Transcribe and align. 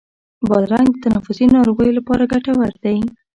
بادرنګ 0.49 0.87
د 0.91 0.97
تنفسي 1.05 1.45
ناروغیو 1.55 1.97
لپاره 1.99 2.29
ګټور 2.33 2.71
دی. 2.83 2.97